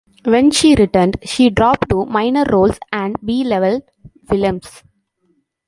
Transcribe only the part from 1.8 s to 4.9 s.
to minor roles and "B"-level films.